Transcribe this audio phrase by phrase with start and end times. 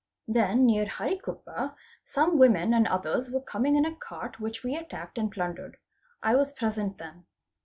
[0.27, 5.19] Then near Harikuppa some women and others were coming in a cart which we attacked
[5.19, 5.77] and plundered.
[6.23, 7.25] I was present then.